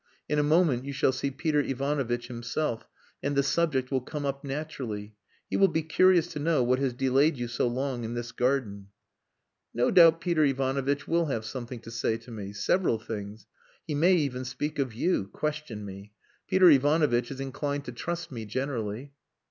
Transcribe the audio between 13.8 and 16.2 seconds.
He may even speak of you question me.